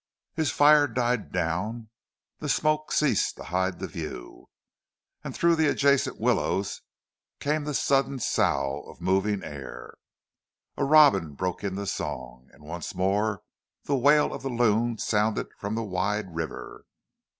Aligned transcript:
His 0.33 0.49
fire 0.49 0.87
died 0.87 1.31
down, 1.31 1.89
the 2.39 2.49
smoke 2.49 2.91
ceased 2.91 3.35
to 3.35 3.43
hide 3.43 3.77
the 3.77 3.87
view, 3.87 4.49
and 5.23 5.35
through 5.37 5.55
the 5.57 5.67
adjacent 5.67 6.19
willows 6.19 6.81
came 7.39 7.65
the 7.65 7.75
sudden 7.75 8.17
sough 8.17 8.79
of 8.87 8.99
moving 8.99 9.43
air. 9.43 9.93
A 10.75 10.85
robin 10.85 11.35
broke 11.35 11.63
into 11.63 11.85
song, 11.85 12.49
and 12.51 12.63
once 12.63 12.95
more 12.95 13.43
the 13.83 13.95
wail 13.95 14.33
of 14.33 14.41
the 14.41 14.49
loon 14.49 14.97
sounded 14.97 15.49
from 15.59 15.75
the 15.75 15.83
wide 15.83 16.33
river. 16.33 16.85